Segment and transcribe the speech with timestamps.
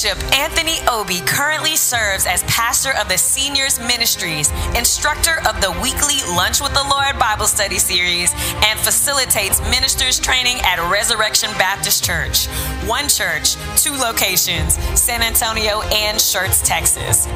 [0.00, 6.22] Bishop Anthony Obi currently serves as pastor of the Seniors Ministries, instructor of the weekly
[6.36, 8.32] Lunch with the Lord Bible Study series,
[8.64, 12.46] and facilitates ministers training at Resurrection Baptist Church.
[12.86, 17.26] One church, two locations, San Antonio and Schertz, Texas.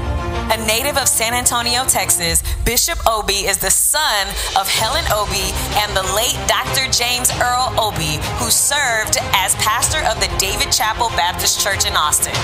[0.50, 4.26] A native of San Antonio, Texas, Bishop Obi is the son
[4.58, 6.90] of Helen Obi and the late Dr.
[6.90, 12.34] James Earl Obi, who served as pastor of the David Chapel Baptist Church in Austin.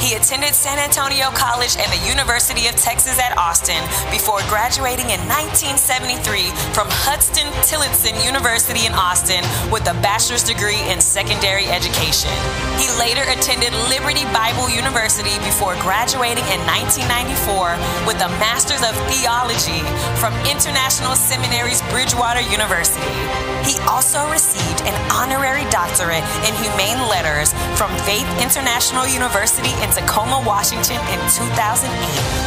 [0.00, 3.76] He attended San Antonio College and the University of Texas at Austin
[4.08, 11.04] before graduating in 1973 from Huston Tillotson University in Austin with a bachelor's degree in
[11.04, 12.32] secondary education.
[12.80, 17.76] He later attended Liberty Bible University before graduating in 1994
[18.08, 19.84] with a master's of theology
[20.16, 23.04] from International Seminary's Bridgewater University.
[23.68, 30.42] He also received an honorary doctorate in humane letters from Faith International University in Tacoma,
[30.46, 31.90] Washington in 2008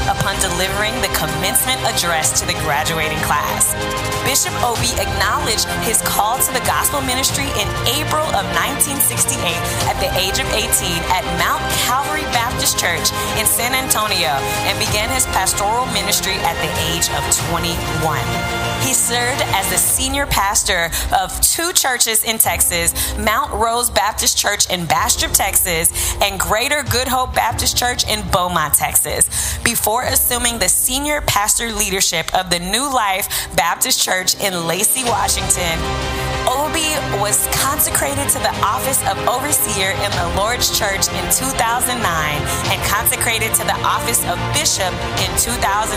[0.08, 3.76] upon delivering the commencement address to the graduating class.
[4.24, 7.68] Bishop Obi acknowledged his call to the gospel ministry in
[8.00, 9.44] April of 1968
[9.92, 10.64] at the age of 18
[11.12, 16.72] at Mount Calvary Baptist Church in San Antonio and began his pastoral ministry at the
[16.96, 18.63] age of 21.
[18.84, 24.70] He served as the senior pastor of two churches in Texas Mount Rose Baptist Church
[24.70, 30.68] in Bastrop, Texas, and Greater Good Hope Baptist Church in Beaumont, Texas, before assuming the
[30.68, 36.33] senior pastor leadership of the New Life Baptist Church in Lacey, Washington.
[36.48, 36.92] Obi
[37.24, 43.54] was consecrated to the office of overseer in the Lord's Church in 2009 and consecrated
[43.56, 44.92] to the office of bishop
[45.24, 45.96] in 2010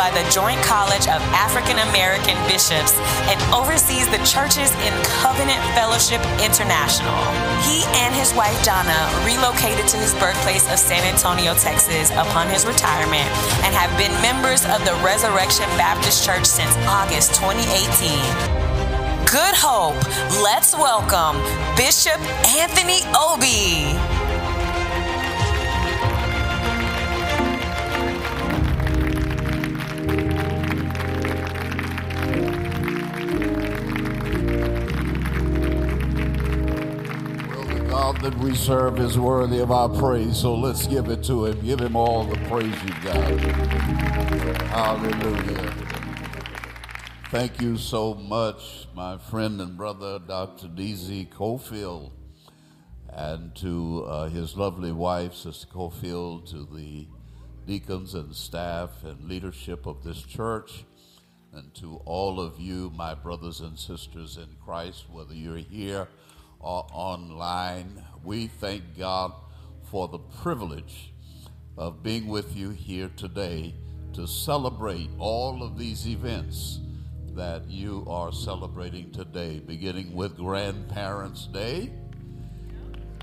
[0.00, 2.96] by the Joint College of African American Bishops
[3.28, 7.16] and oversees the churches in Covenant Fellowship International.
[7.68, 8.96] He and his wife Donna
[9.28, 13.28] relocated to his birthplace of San Antonio, Texas upon his retirement
[13.64, 18.59] and have been members of the Resurrection Baptist Church since August 2018.
[19.30, 19.94] Good Hope,
[20.42, 21.40] let's welcome
[21.76, 23.94] Bishop Anthony Obi.
[37.46, 41.22] Well, the God that we serve is worthy of our praise, so let's give it
[41.26, 41.60] to him.
[41.60, 43.38] Give him all the praise you've got.
[44.70, 45.89] Hallelujah.
[47.30, 50.66] Thank you so much, my friend and brother, Dr.
[50.66, 51.28] D.Z.
[51.32, 52.10] Cofield,
[53.08, 57.06] and to uh, his lovely wife, Sister Cofield, to the
[57.68, 60.84] deacons and staff and leadership of this church,
[61.52, 66.08] and to all of you, my brothers and sisters in Christ, whether you're here
[66.58, 68.02] or online.
[68.24, 69.32] We thank God
[69.84, 71.14] for the privilege
[71.78, 73.76] of being with you here today
[74.14, 76.80] to celebrate all of these events
[77.40, 81.90] that you are celebrating today, beginning with Grandparents' Day.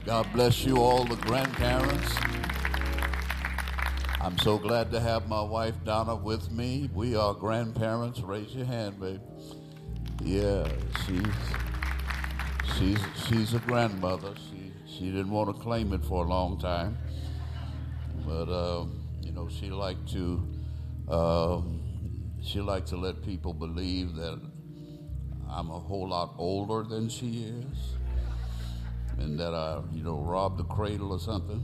[0.07, 2.15] God bless you, all the grandparents.
[4.19, 6.89] I'm so glad to have my wife Donna with me.
[6.95, 8.19] We are grandparents.
[8.21, 9.21] Raise your hand, babe.
[10.23, 10.67] Yeah,
[11.05, 11.35] she's
[12.75, 14.33] she's she's a grandmother.
[14.49, 16.97] She she didn't want to claim it for a long time,
[18.25, 18.87] but uh,
[19.21, 20.41] you know she liked to
[21.07, 21.61] uh,
[22.41, 24.39] she likes to let people believe that
[25.49, 27.77] I'm a whole lot older than she is,
[29.19, 31.63] and that I you know robbed the cradle or something.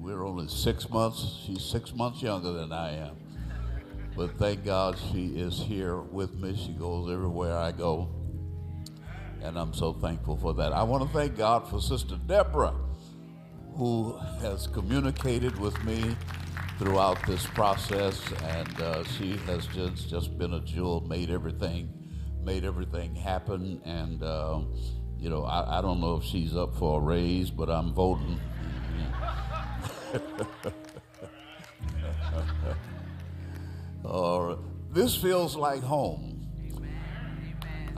[0.00, 1.42] We're only six months.
[1.44, 3.16] She's six months younger than I am.
[4.16, 6.56] But thank God she is here with me.
[6.56, 8.08] She goes everywhere I go.
[9.42, 10.72] And I'm so thankful for that.
[10.72, 12.74] I want to thank God for Sister Deborah,
[13.74, 16.16] who has communicated with me
[16.80, 21.92] throughout this process, and uh, she has just just been a jewel, made everything,
[22.42, 23.82] made everything happen.
[23.84, 24.62] And uh,
[25.18, 28.40] you know, I, I don't know if she's up for a raise, but I'm voting.
[34.92, 36.48] This feels like home.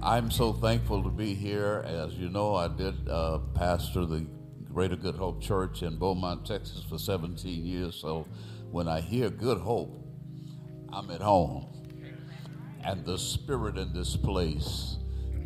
[0.03, 1.83] I'm so thankful to be here.
[1.87, 4.27] As you know, I did uh, pastor the
[4.73, 7.97] Greater Good Hope Church in Beaumont, Texas for 17 years.
[7.97, 8.27] So
[8.73, 10.03] when I hear Good Hope,
[10.91, 11.69] I'm at home.
[12.83, 14.97] And the spirit in this place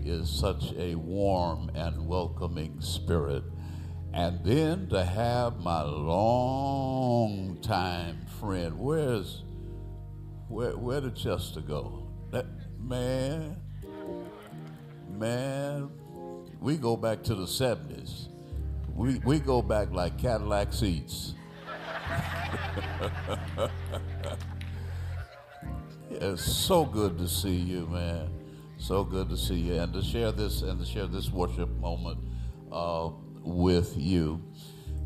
[0.04, 3.42] is such a warm and welcoming spirit.
[4.14, 9.42] And then to have my long time friend, where's
[10.48, 12.08] where where did Chester go?
[12.30, 12.46] That
[12.78, 13.56] man,
[15.10, 15.90] man,
[16.60, 18.28] we go back to the 70s.
[18.94, 21.34] we, we go back like Cadillac seats.
[26.10, 28.30] it's so good to see you, man.
[28.78, 32.18] So good to see you, and to share this and to share this worship moment
[32.70, 33.10] uh,
[33.42, 34.42] with you.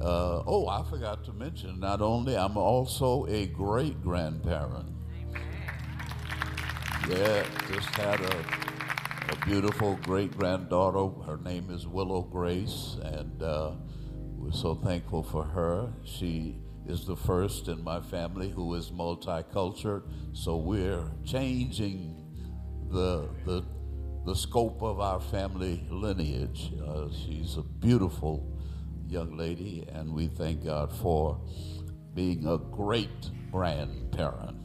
[0.00, 1.79] Uh, oh, I forgot to mention.
[1.79, 4.88] Not only I'm also a great grandparent.
[7.08, 8.44] Yeah, just had a,
[9.31, 11.11] a beautiful great granddaughter.
[11.26, 13.73] Her name is Willow Grace, and uh,
[14.37, 15.93] we're so thankful for her.
[16.05, 16.60] She
[16.90, 20.02] is the first in my family who is multicultural,
[20.32, 22.16] so we're changing
[22.90, 23.64] the the
[24.26, 26.72] the scope of our family lineage.
[26.87, 28.46] Uh, she's a beautiful
[29.08, 31.40] young lady, and we thank God for
[32.14, 34.58] being a great grandparent.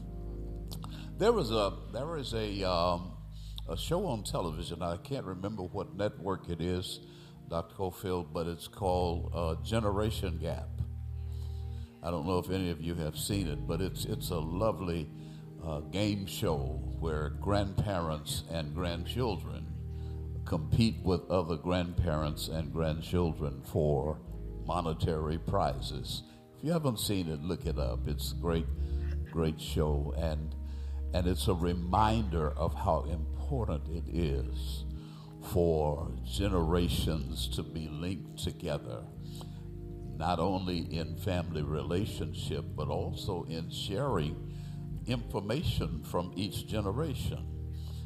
[1.18, 3.12] There was a there is a um,
[3.68, 4.82] a show on television.
[4.82, 7.00] I can't remember what network it is,
[7.48, 7.74] Dr.
[7.76, 10.75] Cofield, but it's called uh, Generation Gap.
[12.06, 15.10] I don't know if any of you have seen it, but it's it's a lovely
[15.66, 19.66] uh, game show where grandparents and grandchildren
[20.44, 24.20] compete with other grandparents and grandchildren for
[24.64, 26.22] monetary prizes.
[26.56, 28.06] If you haven't seen it, look it up.
[28.06, 28.66] It's a great,
[29.32, 30.54] great show, and
[31.12, 34.84] and it's a reminder of how important it is
[35.42, 39.02] for generations to be linked together,
[40.18, 44.52] not only in family relationship, but also in sharing
[45.06, 47.46] information from each generation.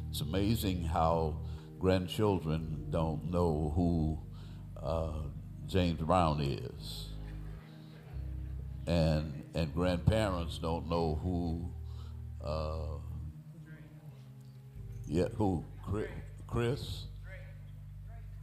[0.09, 1.37] It's amazing how
[1.79, 4.19] grandchildren don't know who
[4.81, 5.29] uh,
[5.67, 7.07] James Brown is,
[8.87, 11.71] and and grandparents don't know who,
[12.45, 12.99] uh,
[15.07, 15.63] yeah, who?
[16.47, 17.05] Chris,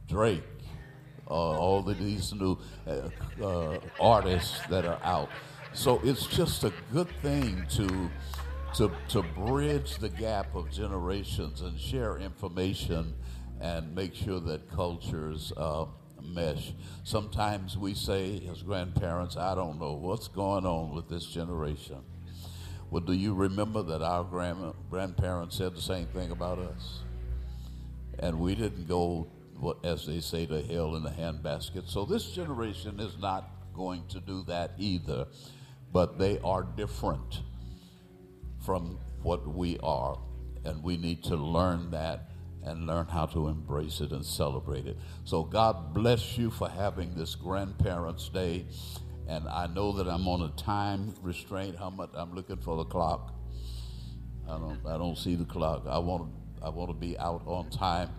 [0.07, 0.43] Drake,
[1.29, 3.09] uh, all of these new uh,
[3.43, 5.29] uh, artists that are out.
[5.73, 8.09] So it's just a good thing to
[8.75, 13.15] to, to bridge the gap of generations and share information
[13.59, 15.85] and make sure that cultures uh,
[16.23, 16.73] mesh.
[17.03, 21.97] Sometimes we say, as grandparents, I don't know what's going on with this generation.
[22.91, 27.01] Well, do you remember that our grand- grandparents said the same thing about us?
[28.19, 29.27] And we didn't go,
[29.83, 31.89] as they say, to hell in a handbasket.
[31.89, 35.27] So this generation is not going to do that either,
[35.91, 37.41] but they are different
[38.65, 40.19] from what we are,
[40.65, 42.29] and we need to learn that
[42.63, 44.97] and learn how to embrace it and celebrate it.
[45.23, 48.65] So, God bless you for having this Grandparents' Day.
[49.27, 51.77] And I know that I'm on a time restraint.
[51.77, 53.33] How much I'm looking for the clock.
[54.47, 54.79] I don't.
[54.87, 55.85] I don't see the clock.
[55.87, 56.33] I want.
[56.61, 58.09] I want to be out on time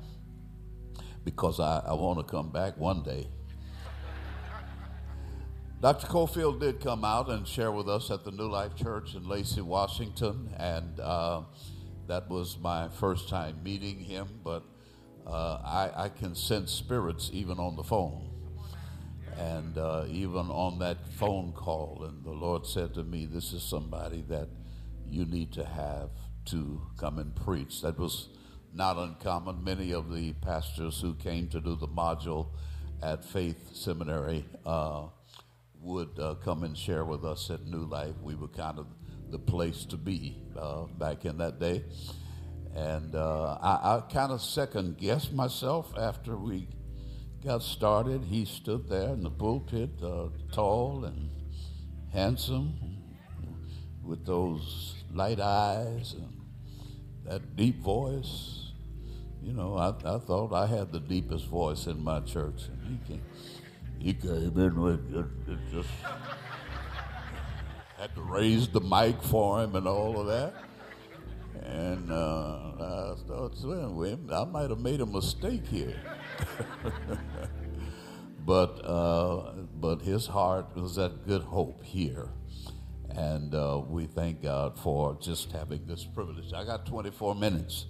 [1.25, 3.29] because I, I want to come back one day.
[5.81, 6.07] Dr.
[6.09, 9.63] Cofield did come out and share with us at the New Life Church in Lacey,
[9.63, 11.41] Washington, and uh,
[12.07, 14.29] that was my first time meeting him.
[14.45, 14.63] But
[15.27, 18.29] uh, I, I, can sense spirits even on the phone,
[19.39, 22.05] and uh, even on that phone call.
[22.07, 24.49] And the Lord said to me, "This is somebody that
[25.09, 26.11] you need to have
[26.47, 28.29] to come and preach." That was
[28.73, 29.63] not uncommon.
[29.65, 32.49] Many of the pastors who came to do the module
[33.03, 35.05] at Faith Seminary uh,
[35.81, 38.15] would uh, come and share with us at New Life.
[38.23, 38.87] We were kind of
[39.31, 41.85] the place to be uh, back in that day.
[42.75, 46.69] And uh, I, I kind of second guessed myself after we
[47.45, 48.25] got started.
[48.25, 51.31] He stood there in the pulpit, uh, tall and
[52.13, 52.75] handsome,
[54.05, 56.41] with those light eyes and
[57.25, 58.60] that deep voice.
[59.43, 62.69] You know, I, I thought I had the deepest voice in my church.
[62.69, 63.23] And he came,
[63.99, 65.89] he came in with it, it just
[67.99, 70.55] had to raise the mic for him and all of that.
[71.63, 76.01] And uh, I started saying, I might have made a mistake here.
[78.47, 82.29] but uh, but his heart was at good hope here.
[83.11, 86.53] And uh, we thank God for just having this privilege.
[86.55, 87.87] I got 24 minutes,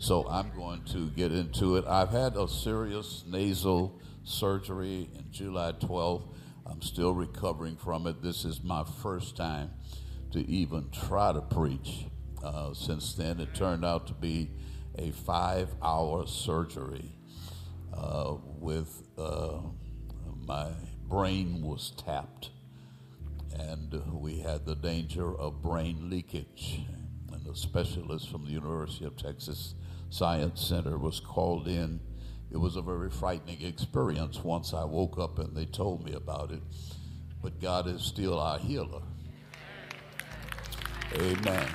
[0.00, 1.84] so I'm going to get into it.
[1.86, 6.34] I've had a serious nasal surgery in July 12th.
[6.64, 8.22] I'm still recovering from it.
[8.22, 9.72] This is my first time
[10.32, 12.06] to even try to preach.
[12.42, 14.50] Uh, since then, it turned out to be
[14.96, 17.12] a five hour surgery
[17.94, 19.58] uh, with uh,
[20.46, 20.70] my
[21.08, 22.48] brain was tapped
[23.58, 26.80] and we had the danger of brain leakage.
[27.30, 29.74] And the specialist from the University of Texas
[30.10, 32.00] Science Center was called in
[32.52, 36.50] it was a very frightening experience once I woke up and they told me about
[36.50, 36.62] it.
[37.42, 39.02] But God is still our healer.
[41.14, 41.68] Amen.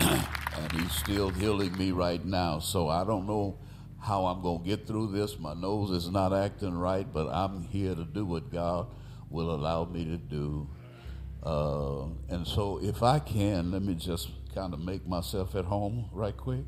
[0.00, 2.60] and He's still healing me right now.
[2.60, 3.58] So I don't know
[4.00, 5.38] how I'm going to get through this.
[5.40, 8.86] My nose is not acting right, but I'm here to do what God
[9.28, 10.68] will allow me to do.
[11.42, 16.08] Uh, and so, if I can, let me just kind of make myself at home
[16.12, 16.64] right quick.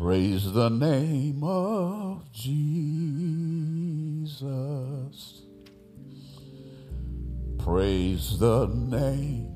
[0.00, 2.62] Praise the name of Jesus.
[7.58, 9.48] Praise the name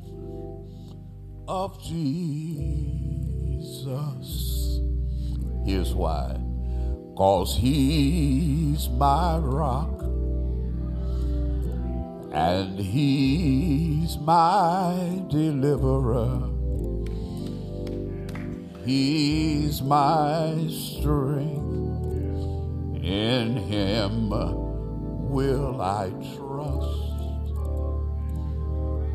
[1.46, 2.40] of Jesus.
[5.64, 6.40] Here's why.
[7.16, 10.02] Cause he's my rock
[12.32, 16.51] and he's my deliverer.
[18.85, 21.62] He's my strength.
[23.05, 24.31] In him
[25.31, 27.03] will I trust.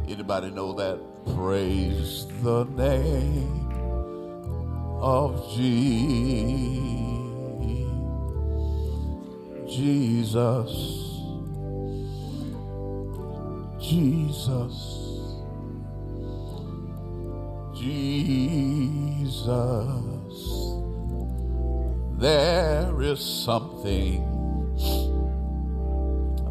[0.09, 0.99] Anybody know that?
[1.35, 3.69] Praise the name
[5.01, 5.57] of
[9.67, 10.71] Jesus.
[13.79, 15.06] Jesus.
[17.87, 19.47] Jesus,
[22.19, 24.23] there is something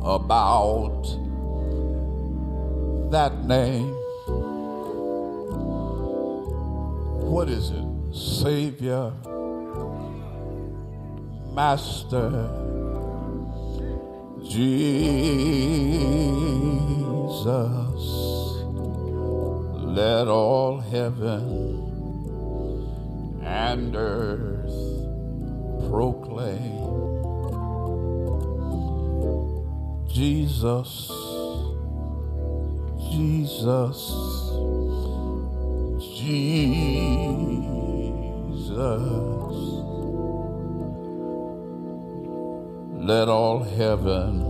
[0.02, 1.02] about
[3.10, 3.92] that name.
[7.30, 7.84] What is it?
[8.14, 9.12] Savior,
[11.52, 12.48] Master,
[14.42, 14.76] Jesus.
[19.96, 21.40] Let all heaven
[23.42, 24.76] and earth
[25.88, 26.84] proclaim
[30.06, 31.10] Jesus,
[33.10, 34.12] Jesus,
[36.12, 36.58] Jesus.
[43.00, 44.42] Let all heaven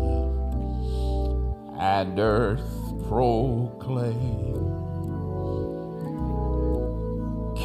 [1.78, 2.68] and earth
[3.06, 4.55] proclaim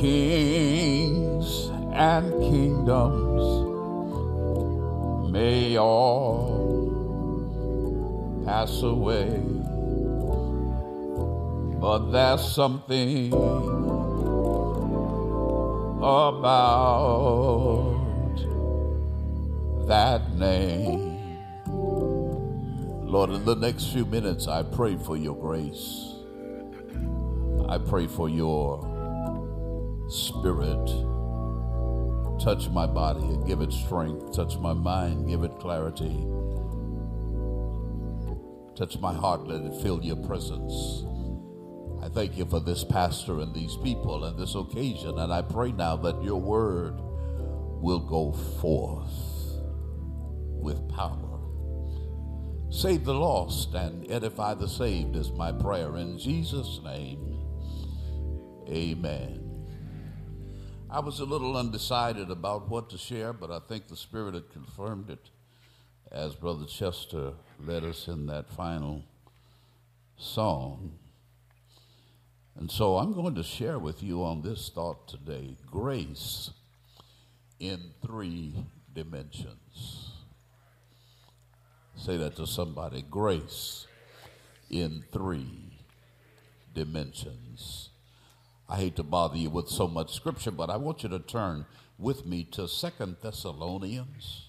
[0.01, 3.43] kings and kingdoms
[5.31, 6.57] may all
[8.43, 9.39] pass away,
[11.79, 13.31] but there's something
[16.01, 16.33] about
[19.87, 21.19] that name.
[23.05, 26.15] Lord, in the next few minutes, I pray for your grace.
[27.69, 28.90] I pray for your
[30.11, 30.87] Spirit,
[32.43, 34.35] touch my body and give it strength.
[34.35, 36.27] Touch my mind, give it clarity.
[38.75, 41.05] Touch my heart, let it feel your presence.
[42.03, 45.71] I thank you for this pastor and these people and this occasion, and I pray
[45.71, 46.99] now that your word
[47.81, 49.13] will go forth
[50.61, 51.39] with power.
[52.69, 55.95] Save the lost and edify the saved is my prayer.
[55.95, 57.39] In Jesus' name,
[58.67, 59.40] amen.
[60.93, 64.51] I was a little undecided about what to share, but I think the Spirit had
[64.51, 65.29] confirmed it
[66.11, 67.31] as Brother Chester
[67.63, 69.05] led us in that final
[70.17, 70.91] song.
[72.57, 76.51] And so I'm going to share with you on this thought today grace
[77.61, 78.53] in three
[78.93, 80.11] dimensions.
[81.95, 83.87] Say that to somebody grace
[84.69, 85.79] in three
[86.73, 87.80] dimensions.
[88.71, 91.65] I hate to bother you with so much scripture, but I want you to turn
[91.97, 94.47] with me to Second Thessalonians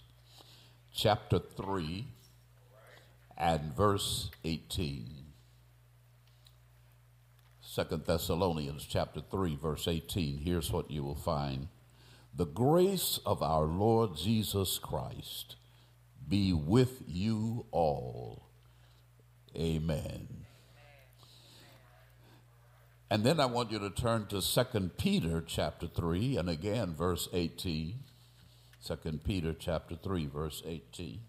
[0.94, 2.06] chapter 3
[3.36, 5.08] and verse 18.
[7.60, 10.38] Second Thessalonians chapter 3 verse 18.
[10.38, 11.66] Here's what you will find.
[12.32, 15.56] The grace of our Lord Jesus Christ
[16.28, 18.44] be with you all.
[19.56, 20.41] Amen.
[23.12, 27.28] And then I want you to turn to 2 Peter chapter 3 and again verse
[27.34, 27.96] 18.
[28.86, 31.20] 2 Peter chapter 3 verse 18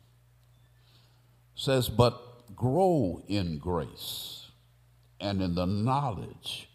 [1.55, 4.47] says but grow in grace
[5.19, 6.69] and in the knowledge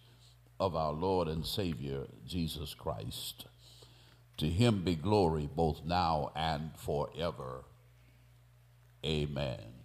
[0.61, 3.47] of our Lord and Savior Jesus Christ.
[4.37, 7.65] To him be glory both now and forever.
[9.07, 9.78] Amen.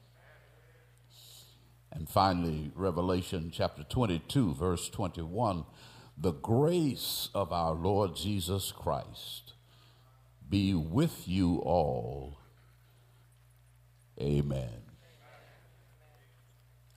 [1.94, 5.66] And finally, Revelation chapter 22, verse 21
[6.18, 9.54] the grace of our Lord Jesus Christ
[10.48, 12.38] be with you all.
[14.22, 14.84] Amen.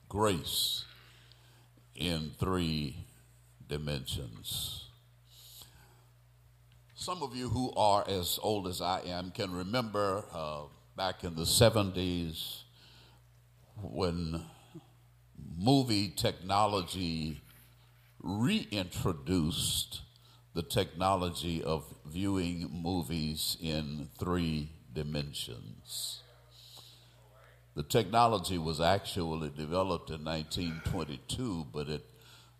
[0.07, 0.85] Grace
[1.95, 3.07] in three
[3.67, 4.85] dimensions.
[6.93, 10.61] Some of you who are as old as I am can remember uh,
[10.95, 12.61] back in the 70s
[13.81, 14.43] when
[15.57, 17.41] movie technology
[18.21, 20.01] reintroduced
[20.53, 26.21] the technology of viewing movies in three dimensions.
[27.75, 32.05] The technology was actually developed in 1922, but it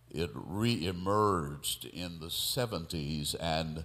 [0.09, 3.83] it re-emerged in the 70s and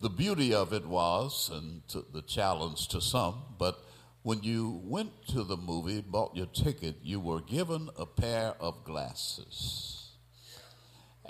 [0.00, 1.82] the beauty of it was and
[2.12, 3.84] the challenge to some but
[4.22, 8.84] when you went to the movie bought your ticket you were given a pair of
[8.84, 10.02] glasses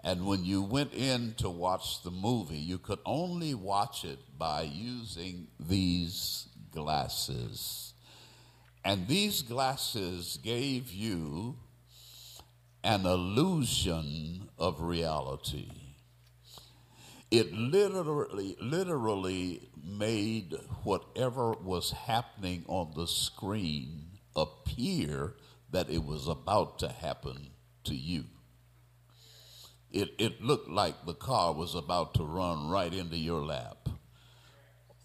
[0.05, 4.63] and when you went in to watch the movie, you could only watch it by
[4.63, 7.95] using these glasses.
[8.85, 11.57] And these glasses gave you
[12.83, 15.71] an illusion of reality.
[17.33, 25.33] It literally, literally made whatever was happening on the screen appear
[25.71, 27.49] that it was about to happen
[27.85, 28.25] to you.
[29.91, 33.89] It, it looked like the car was about to run right into your lap,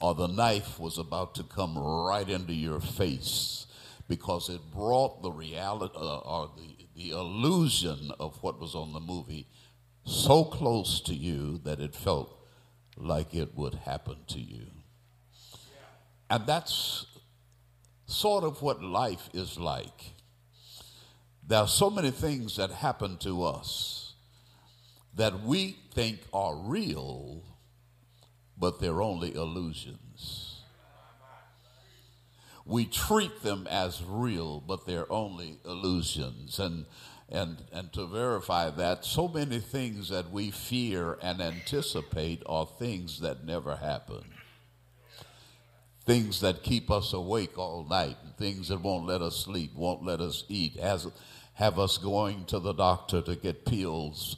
[0.02, 3.68] or the knife was about to come right into your face,
[4.10, 9.00] because it brought the reality uh, or the, the illusion of what was on the
[9.00, 9.48] movie
[10.08, 12.40] so close to you that it felt
[12.96, 14.68] like it would happen to you.
[16.30, 17.06] And that's
[18.06, 20.14] sort of what life is like.
[21.46, 24.14] There are so many things that happen to us
[25.14, 27.44] that we think are real,
[28.58, 30.62] but they're only illusions.
[32.66, 36.60] We treat them as real, but they're only illusions.
[36.60, 36.86] And,
[37.30, 43.20] and, and to verify that, so many things that we fear and anticipate are things
[43.20, 44.24] that never happen.
[46.06, 50.22] Things that keep us awake all night, things that won't let us sleep, won't let
[50.22, 51.08] us eat, has,
[51.56, 54.38] have us going to the doctor to get pills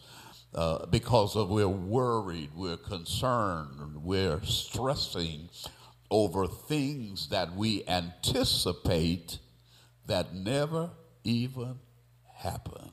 [0.56, 5.48] uh, because of we're worried, we're concerned, we're stressing
[6.10, 9.38] over things that we anticipate
[10.08, 10.90] that never
[11.24, 11.76] even
[12.40, 12.92] happen.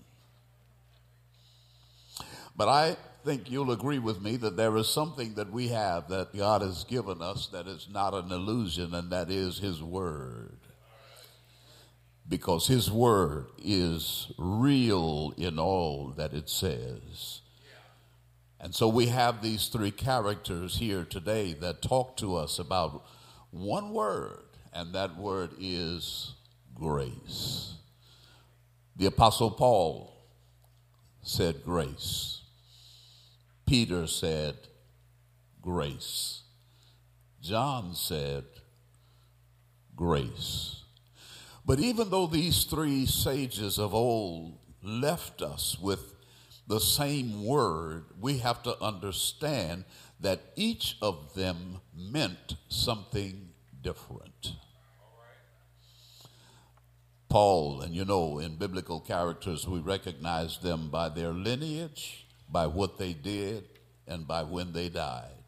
[2.57, 6.35] But I think you'll agree with me that there is something that we have that
[6.37, 10.59] God has given us that is not an illusion, and that is His Word.
[12.29, 17.41] Because His Word is real in all that it says.
[18.59, 23.05] And so we have these three characters here today that talk to us about
[23.51, 26.33] one word, and that word is
[26.75, 27.76] grace.
[28.99, 30.17] The Apostle Paul
[31.23, 32.41] said grace.
[33.67, 34.57] Peter said
[35.61, 36.45] grace.
[37.43, 38.45] John said
[39.95, 40.83] grace.
[41.67, 46.15] But even though these three sages of old left us with
[46.67, 49.85] the same word, we have to understand
[50.21, 53.51] that each of them meant something
[53.83, 54.53] different.
[57.37, 62.96] Paul, and you know, in biblical characters, we recognize them by their lineage, by what
[62.96, 63.68] they did,
[64.09, 65.44] and by when they died.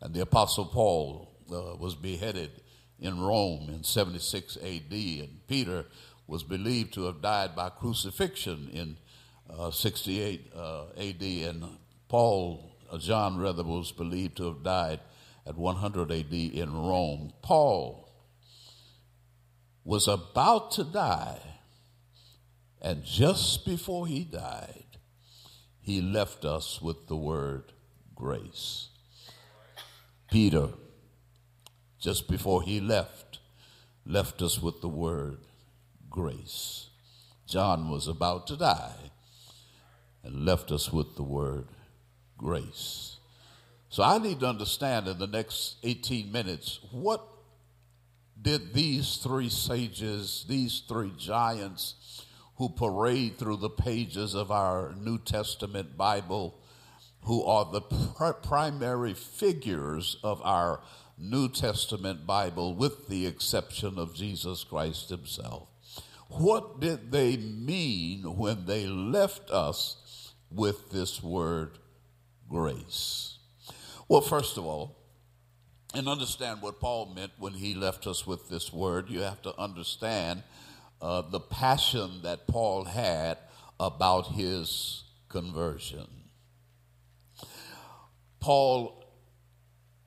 [0.00, 2.50] And the Apostle Paul uh, was beheaded
[2.98, 5.84] in Rome in 76 AD, and Peter
[6.26, 8.96] was believed to have died by crucifixion in
[9.48, 11.64] uh, 68 uh, AD, and
[12.08, 14.98] Paul, uh, John rather, was believed to have died
[15.46, 17.32] at 100 AD in Rome.
[17.42, 18.05] Paul
[19.86, 21.38] was about to die,
[22.82, 24.82] and just before he died,
[25.80, 27.72] he left us with the word
[28.12, 28.88] grace.
[30.28, 30.70] Peter,
[32.00, 33.38] just before he left,
[34.04, 35.38] left us with the word
[36.10, 36.88] grace.
[37.46, 39.12] John was about to die
[40.24, 41.68] and left us with the word
[42.36, 43.18] grace.
[43.88, 47.35] So I need to understand in the next 18 minutes what
[48.46, 52.24] did these three sages, these three giants
[52.58, 56.56] who parade through the pages of our New Testament Bible,
[57.22, 60.80] who are the pr- primary figures of our
[61.18, 65.66] New Testament Bible, with the exception of Jesus Christ Himself.
[66.28, 71.78] What did they mean when they left us with this word
[72.48, 73.38] grace?
[74.06, 74.96] Well, first of all,
[75.96, 79.08] and understand what Paul meant when he left us with this word.
[79.08, 80.42] You have to understand
[81.00, 83.38] uh, the passion that Paul had
[83.80, 86.06] about his conversion.
[88.40, 89.04] Paul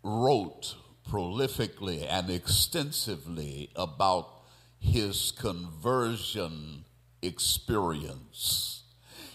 [0.04, 0.76] wrote
[1.10, 4.30] prolifically and extensively about
[4.78, 6.86] his conversion
[7.24, 8.84] experience.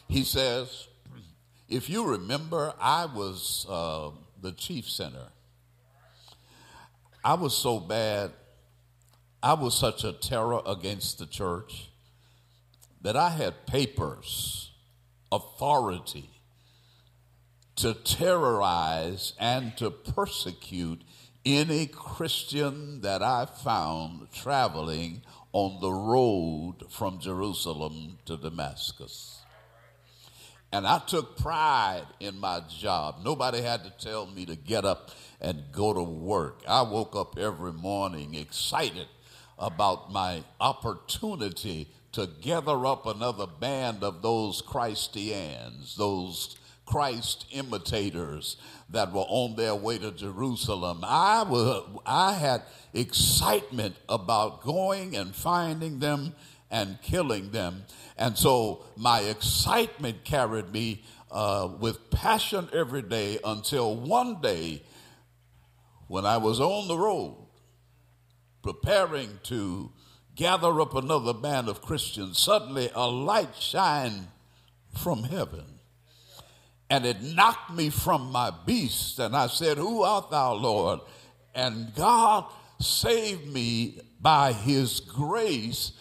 [0.08, 0.86] He says,
[1.68, 5.33] if you remember, I was uh, the chief sinner.
[7.24, 8.32] I was so bad,
[9.42, 11.88] I was such a terror against the church
[13.00, 14.72] that I had papers,
[15.32, 16.28] authority
[17.76, 21.02] to terrorize and to persecute
[21.46, 29.43] any Christian that I found traveling on the road from Jerusalem to Damascus.
[30.74, 33.20] And I took pride in my job.
[33.24, 36.62] Nobody had to tell me to get up and go to work.
[36.66, 39.06] I woke up every morning excited
[39.56, 46.56] about my opportunity to gather up another band of those Christians, those
[46.86, 48.56] Christ imitators
[48.90, 51.04] that were on their way to Jerusalem.
[51.04, 56.34] I, was, I had excitement about going and finding them
[56.70, 57.84] and killing them.
[58.16, 64.82] And so my excitement carried me uh, with passion every day until one day
[66.06, 67.36] when I was on the road
[68.62, 69.92] preparing to
[70.34, 74.28] gather up another band of Christians, suddenly a light shined
[74.92, 75.74] from heaven
[76.90, 79.18] and it knocked me from my beast.
[79.18, 81.00] And I said, Who art thou, Lord?
[81.54, 82.44] And God
[82.80, 85.92] saved me by his grace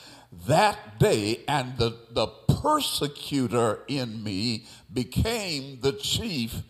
[0.48, 2.28] that day, and the, the
[2.62, 6.62] persecutor in me became the chief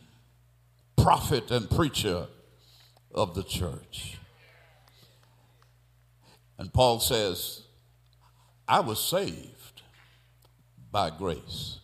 [0.98, 2.28] prophet and preacher
[3.14, 4.18] of the church.
[6.58, 7.62] And Paul says,
[8.68, 9.82] I was saved
[10.92, 11.80] by grace.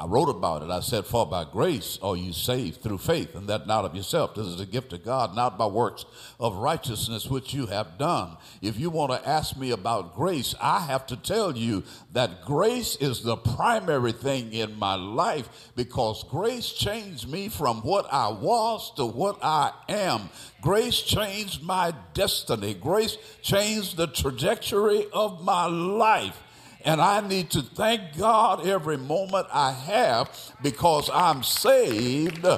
[0.00, 0.70] I wrote about it.
[0.70, 4.36] I said, For by grace are you saved through faith, and that not of yourself.
[4.36, 6.04] This is a gift of God, not by works
[6.38, 8.36] of righteousness which you have done.
[8.62, 11.82] If you want to ask me about grace, I have to tell you
[12.12, 18.06] that grace is the primary thing in my life because grace changed me from what
[18.12, 20.30] I was to what I am.
[20.60, 22.72] Grace changed my destiny.
[22.72, 26.40] Grace changed the trajectory of my life.
[26.88, 30.30] And I need to thank God every moment I have
[30.62, 32.48] because I'm saved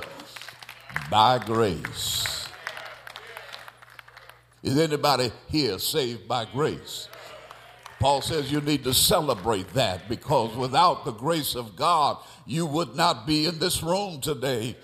[1.10, 2.46] by grace.
[4.62, 7.08] Is anybody here saved by grace?
[7.98, 12.94] Paul says you need to celebrate that because without the grace of God, you would
[12.94, 14.76] not be in this room today.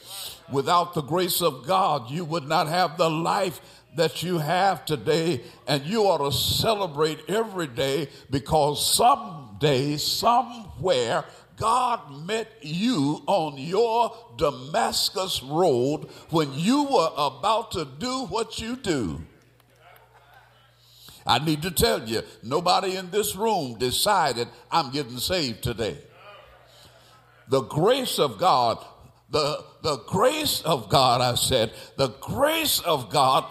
[0.51, 3.61] Without the grace of God, you would not have the life
[3.97, 11.25] that you have today, and you ought to celebrate every day because someday, somewhere,
[11.57, 18.77] God met you on your Damascus road when you were about to do what you
[18.77, 19.23] do.
[21.27, 25.99] I need to tell you, nobody in this room decided I'm getting saved today.
[27.49, 28.85] The grace of God
[29.29, 33.45] the, the grace of God, I said, the grace of God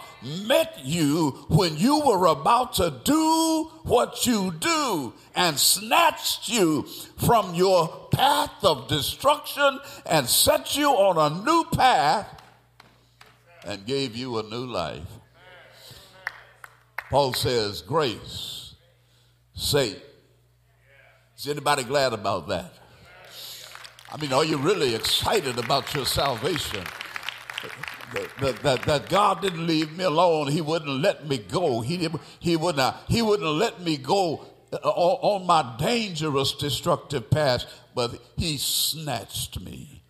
[0.46, 6.84] met you when you were about to do what you do and snatched you
[7.18, 12.42] from your path of destruction and set you on a new path
[13.64, 15.02] and gave you a new life.
[17.10, 18.74] Paul says, grace,
[19.54, 19.96] say.
[21.36, 22.72] Is anybody glad about that?
[24.12, 26.84] I mean, are you really excited about your salvation?
[28.40, 30.48] That, that, that, God didn't leave me alone.
[30.48, 31.80] He wouldn't let me go.
[31.80, 37.64] He, he, wouldn't, he wouldn't let me go uh, on my dangerous, destructive path,
[37.94, 40.02] but He snatched me.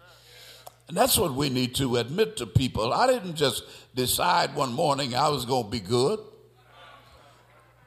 [0.88, 2.92] And that's what we need to admit to people.
[2.92, 6.20] I didn't just decide one morning I was going to be good,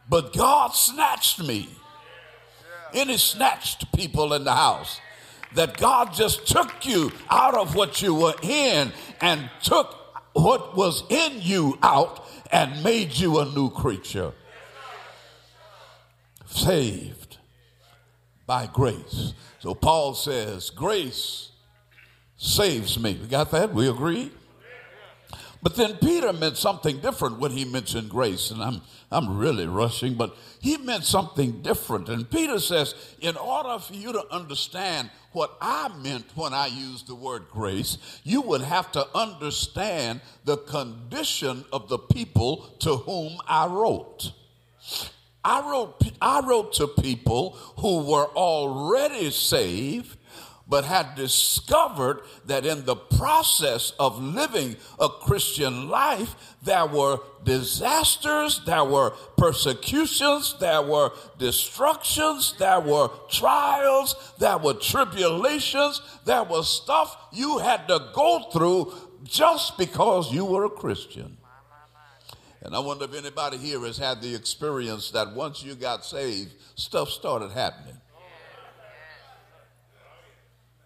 [0.10, 1.70] but God snatched me.
[2.94, 5.00] Any snatched people in the house
[5.54, 9.96] that God just took you out of what you were in and took
[10.34, 14.34] what was in you out and made you a new creature.
[16.46, 17.38] Saved
[18.46, 19.34] by grace.
[19.60, 21.52] So Paul says, Grace
[22.38, 23.20] saves me.
[23.22, 23.74] We got that?
[23.74, 24.32] We agree?
[25.62, 28.50] But then Peter meant something different when he mentioned grace.
[28.50, 32.08] And I'm, I'm really rushing, but he meant something different.
[32.08, 37.08] And Peter says, in order for you to understand what I meant when I used
[37.08, 43.38] the word grace, you would have to understand the condition of the people to whom
[43.48, 44.32] I wrote.
[45.44, 50.18] I wrote, I wrote to people who were already saved
[50.70, 58.62] but had discovered that in the process of living a Christian life, there were disasters,
[58.66, 67.18] there were persecutions, there were destructions, there were trials, there were tribulations, there was stuff
[67.34, 71.38] you had to go through just because you were a Christian.
[72.62, 76.54] And I wonder if anybody here has had the experience that once you got saved,
[76.76, 77.96] stuff started happening.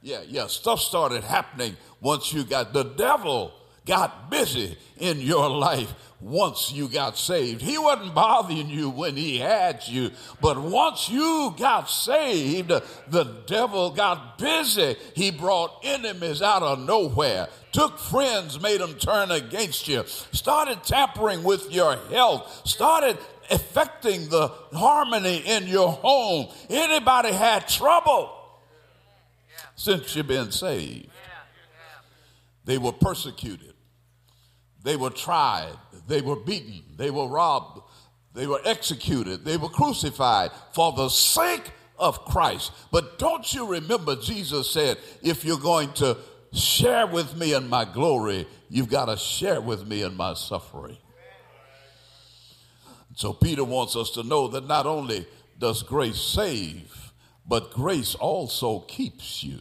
[0.04, 0.48] Yeah, yeah.
[0.48, 3.54] Stuff started happening once you got the devil
[3.86, 7.62] got busy in your life once you got saved.
[7.62, 10.12] He wasn't bothering you when he had you,
[10.42, 14.98] but once you got saved, the devil got busy.
[15.16, 21.44] He brought enemies out of nowhere, took friends, made them turn against you, started tampering
[21.44, 23.18] with your health, started
[23.50, 26.48] affecting the harmony in your home.
[26.70, 28.43] Anybody had trouble?
[29.84, 31.10] Since you've been saved.
[32.64, 33.74] They were persecuted,
[34.82, 35.74] they were tried,
[36.08, 37.82] they were beaten, they were robbed,
[38.34, 41.70] they were executed, they were crucified for the sake
[42.00, 42.72] of Christ.
[42.92, 46.18] But don't you remember, Jesus said, if you're going to
[46.54, 50.98] share with me in my glory, you've got to share with me in my suffering.
[53.16, 55.28] So Peter wants us to know that not only
[55.60, 57.12] does grace save,
[57.46, 59.60] but grace also keeps you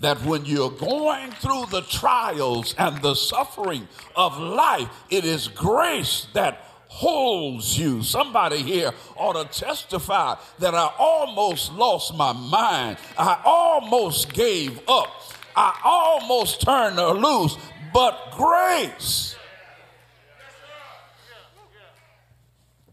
[0.00, 6.26] that when you're going through the trials and the suffering of life, it is grace
[6.34, 8.02] that holds you.
[8.02, 12.98] Somebody here ought to testify that I almost lost my mind.
[13.18, 15.10] I almost gave up.
[15.56, 17.56] I almost turned her loose,
[17.92, 19.34] but grace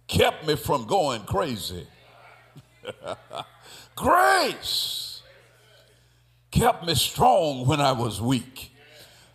[0.08, 1.88] kept me from going crazy.
[3.96, 5.15] grace
[6.56, 8.72] kept me strong when I was weak.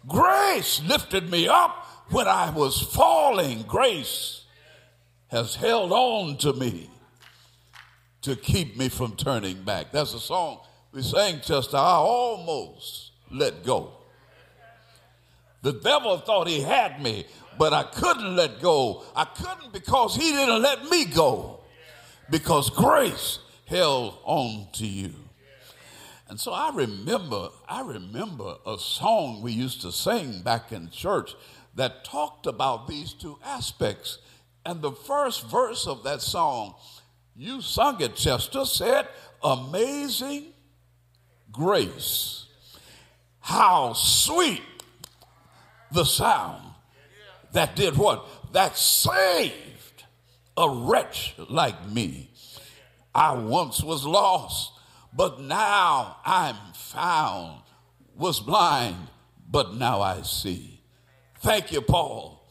[0.08, 3.62] Grace lifted me up when I was falling.
[3.62, 4.44] Grace
[5.28, 6.90] has held on to me
[8.22, 9.92] to keep me from turning back.
[9.92, 10.60] That's a song
[10.92, 13.92] we sang just I almost let go.
[15.62, 17.26] The devil thought he had me,
[17.58, 19.04] but I couldn't let go.
[19.14, 21.60] I couldn't because he didn't let me go.
[22.30, 25.14] Because grace held on to you.
[26.30, 31.34] And so I remember, I remember a song we used to sing back in church
[31.74, 34.18] that talked about these two aspects.
[34.64, 36.76] And the first verse of that song,
[37.36, 39.08] you sung it, Chester, said,
[39.42, 40.52] Amazing
[41.50, 42.46] grace.
[43.40, 44.62] How sweet
[45.90, 46.62] the sound
[47.52, 48.24] that did what?
[48.52, 50.04] That saved
[50.56, 52.30] a wretch like me.
[53.12, 54.74] I once was lost
[55.14, 57.62] but now I'm found,
[58.16, 59.08] was blind,
[59.48, 60.80] but now I see.
[61.40, 62.48] Thank you, Paul,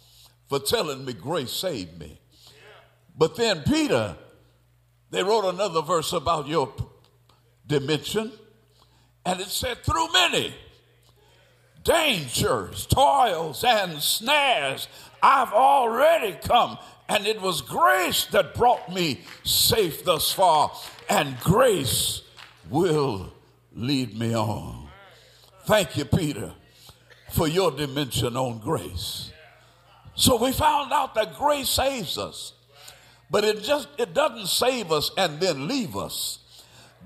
[0.47, 2.19] for telling me grace saved me.
[3.17, 4.15] But then Peter,
[5.11, 6.73] they wrote another verse about your
[7.67, 8.31] dimension,
[9.25, 10.53] and it said, through many
[11.83, 14.87] dangers, toils, and snares,
[15.21, 16.77] I've already come.
[17.07, 20.71] And it was grace that brought me safe thus far,
[21.09, 22.21] and grace
[22.69, 23.33] will
[23.73, 24.87] lead me on.
[25.65, 26.51] Thank you, Peter,
[27.31, 29.31] for your dimension on grace.
[30.15, 32.53] So we found out that grace saves us,
[33.29, 36.39] but it just it doesn't save us and then leave us.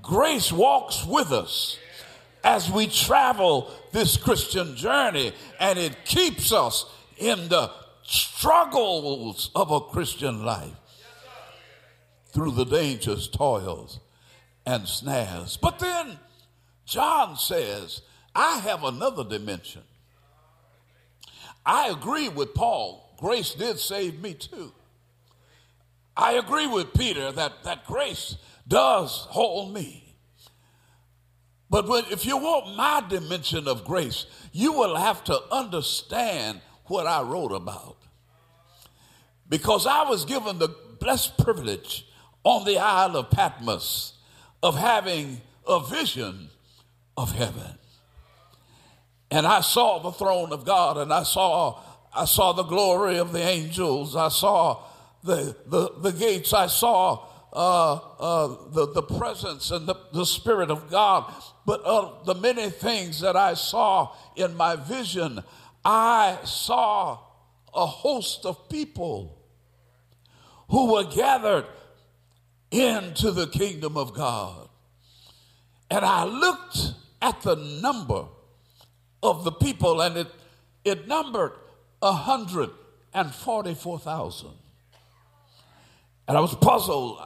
[0.02, 1.78] Grace walks with us
[2.43, 6.86] as we travel this Christian journey, and it keeps us
[7.17, 7.71] in the
[8.04, 10.73] struggles of a Christian life
[12.28, 13.99] through the dangers, toils,
[14.65, 15.58] and snares.
[15.58, 16.17] But then
[16.86, 18.02] John says,
[18.36, 19.84] I have another dimension.
[21.65, 23.15] I agree with Paul.
[23.17, 24.73] Grace did save me too.
[26.15, 28.36] I agree with Peter that, that grace
[28.67, 30.15] does hold me.
[31.69, 37.08] But when, if you want my dimension of grace, you will have to understand what
[37.08, 37.97] I wrote about.
[39.49, 42.06] Because I was given the blessed privilege
[42.43, 44.12] on the Isle of Patmos
[44.63, 46.49] of having a vision
[47.17, 47.78] of heaven.
[49.30, 51.80] And I saw the throne of God, and I saw
[52.15, 54.15] I saw the glory of the angels.
[54.15, 54.84] I saw
[55.23, 56.54] the the, the gates.
[56.54, 61.32] I saw uh, uh, the, the presence and the, the Spirit of God.
[61.65, 65.43] But of the many things that I saw in my vision,
[65.84, 67.19] I saw
[67.73, 69.38] a host of people
[70.69, 71.65] who were gathered
[72.74, 74.68] into the kingdom of God.
[75.92, 78.26] And I looked at the number
[79.22, 80.32] of the people, and it,
[80.84, 81.52] it numbered
[82.00, 84.50] 144,000.
[86.28, 87.22] And I was puzzled.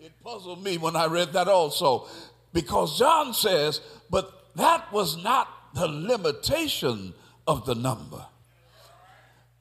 [0.00, 2.08] It puzzled me when I read that also,
[2.54, 7.12] because John says, but that was not the limitation
[7.46, 8.24] of the number.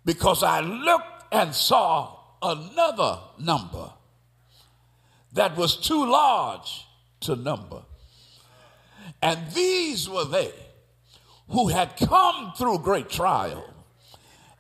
[0.06, 3.92] Because I looked and saw another number
[5.34, 6.86] that was too large
[7.22, 7.82] to number.
[9.22, 10.54] And these were they
[11.50, 13.74] who had come through great trial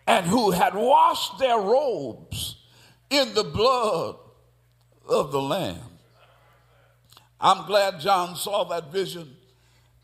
[0.05, 2.55] and who had washed their robes
[3.09, 4.15] in the blood
[5.07, 5.79] of the Lamb.
[7.39, 9.35] I'm glad John saw that vision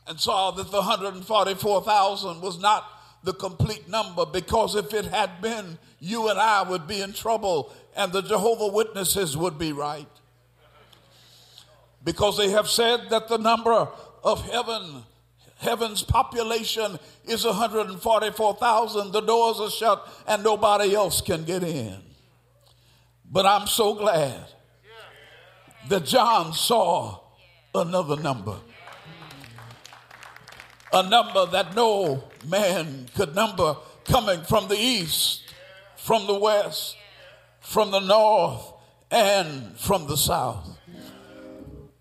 [0.07, 2.85] and saw that the 144,000 was not
[3.23, 7.73] the complete number because if it had been, you and I would be in trouble
[7.95, 10.07] and the Jehovah Witnesses would be right.
[12.03, 13.87] Because they have said that the number
[14.23, 15.03] of heaven
[15.57, 21.97] heaven's population is 144,000 the doors are shut and nobody else can get in.
[23.31, 24.45] But I'm so glad
[25.89, 27.19] that John saw
[27.73, 28.57] another number.
[30.91, 35.41] A number that no man could number coming from the east
[35.95, 36.97] from the west
[37.61, 38.73] from the north
[39.09, 40.72] and from the south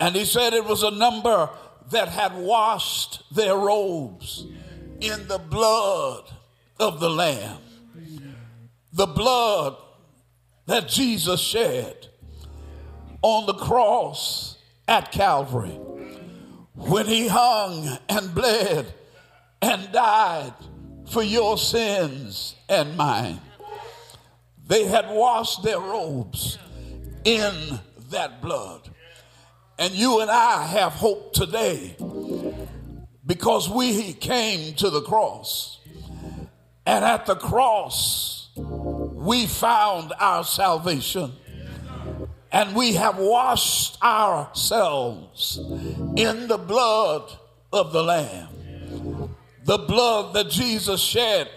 [0.03, 1.49] and he said it was a number
[1.93, 4.45] that had washed their robes
[5.01, 6.25] in the blood
[6.81, 7.59] of the Lamb.
[8.93, 9.77] The blood
[10.67, 12.09] that Jesus shed
[13.23, 15.79] on the cross at Calvary
[16.75, 18.93] when he hung and bled
[19.61, 20.55] and died
[21.11, 23.41] for your sins and mine.
[24.67, 26.59] They had washed their robes
[27.23, 27.79] in
[28.11, 28.92] that blood.
[29.83, 31.97] And you and I have hope today
[33.27, 35.81] because we came to the cross.
[36.87, 41.33] And at the cross, we found our salvation.
[42.53, 47.33] And we have washed ourselves in the blood
[47.73, 49.35] of the Lamb.
[49.65, 51.51] The blood that Jesus shed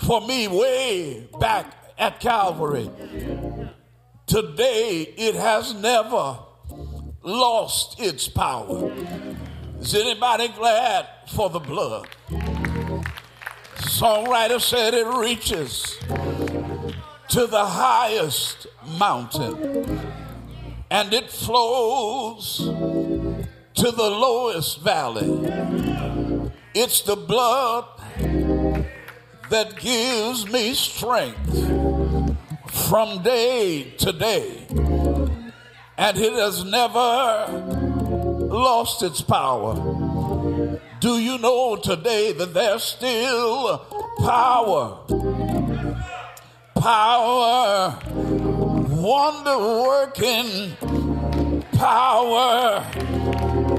[0.00, 2.90] for me way back at Calvary.
[4.26, 6.43] Today, it has never
[7.24, 8.92] lost its power.
[9.80, 12.06] Is anybody glad for the blood?
[13.76, 15.98] Songwriter said it reaches
[17.28, 18.66] to the highest
[18.98, 20.12] mountain
[20.90, 25.30] and it flows to the lowest valley.
[26.74, 27.86] It's the blood
[29.50, 31.70] that gives me strength
[32.70, 34.66] from day to day
[35.96, 37.46] and it has never
[38.48, 39.74] lost its power.
[41.00, 43.78] Do you know today that there's still
[44.18, 44.98] power?
[46.74, 50.76] Power, wonder working
[51.72, 52.80] power.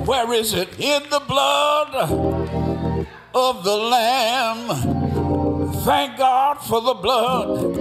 [0.06, 0.80] Where is it?
[0.80, 5.74] In the blood of the Lamb.
[5.84, 7.78] Thank God for the blood.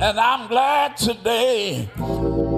[0.00, 1.88] And I'm glad today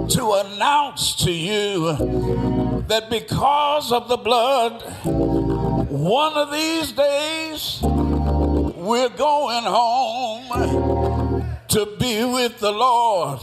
[0.09, 9.63] to announce to you that because of the blood, one of these days we're going
[9.65, 13.39] home to be with the Lord.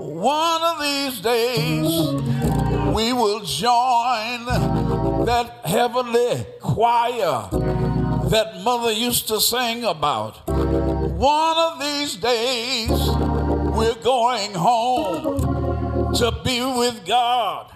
[0.00, 1.86] One of these days
[2.92, 4.46] we will join
[5.26, 7.48] that heavenly choir
[8.30, 10.44] that mother used to sing about.
[10.48, 12.90] One of these days
[13.78, 15.47] we're going home
[16.14, 17.70] to be with God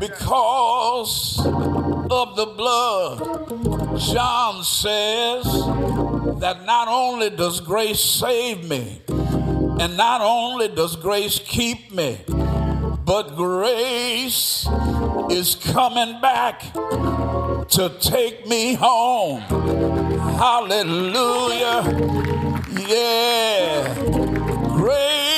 [0.00, 3.98] because of the blood.
[3.98, 5.44] John says
[6.40, 12.18] that not only does grace save me, and not only does grace keep me,
[13.04, 14.66] but grace
[15.30, 16.72] is coming back
[17.68, 19.40] to take me home.
[20.38, 21.82] Hallelujah.
[22.86, 23.94] Yeah.
[24.74, 25.37] Grace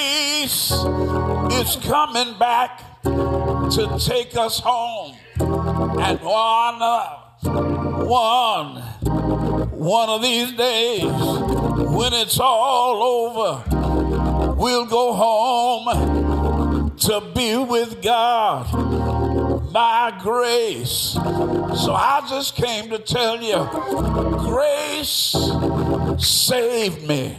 [1.60, 5.16] is coming back to take us home.
[5.38, 7.06] And one, uh,
[8.04, 8.82] one
[9.80, 18.66] One of these days, when it's all over, we'll go home to be with God
[19.72, 21.16] by grace.
[21.82, 23.66] So I just came to tell you
[24.38, 25.34] grace
[26.18, 27.38] saved me.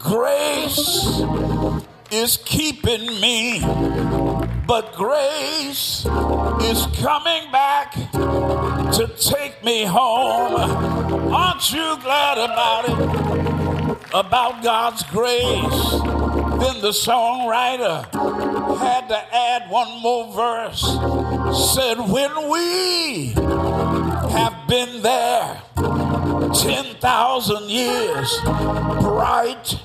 [0.00, 1.20] Grace
[2.12, 3.60] is keeping me,
[4.66, 6.06] but grace
[6.60, 10.54] is coming back to take me home.
[11.32, 13.98] Aren't you glad about it?
[14.12, 15.90] About God's grace.
[16.60, 18.04] Then the songwriter
[18.78, 20.82] had to add one more verse.
[21.74, 23.32] Said, When we
[24.32, 25.62] have been there
[26.54, 28.38] 10,000 years,
[29.10, 29.76] bright,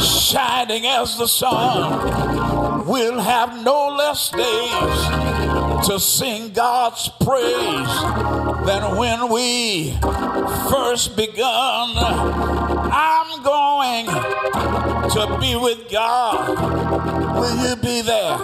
[0.00, 7.94] shining as the sun, we'll have no less days to sing God's praise
[8.64, 9.90] than when we
[10.70, 11.90] first begun.
[12.94, 16.56] I'm going to be with God.
[17.40, 18.38] Will you be there?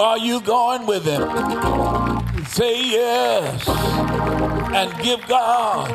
[0.00, 1.28] Are you going with Him?
[2.46, 5.88] Say yes and give God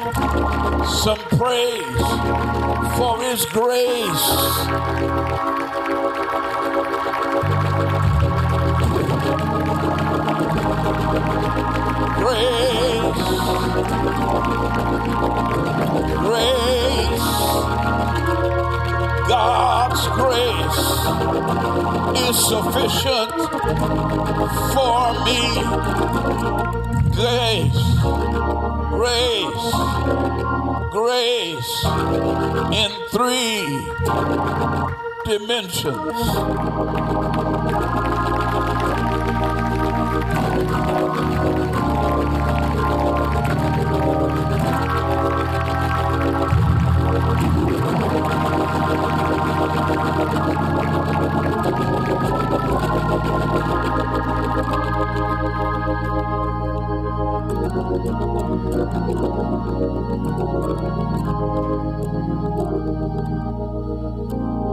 [0.86, 2.08] some praise
[2.96, 4.28] for His grace.
[12.20, 13.22] Grace,
[16.22, 17.28] grace,
[19.28, 20.82] God's grace
[22.30, 23.32] is sufficient
[24.74, 26.87] for me
[27.18, 27.74] grace,
[28.91, 29.74] grace,
[30.91, 31.86] grace
[32.72, 33.65] in three
[35.26, 37.07] dimensions.
[57.18, 57.51] Thank
[64.32, 64.66] you.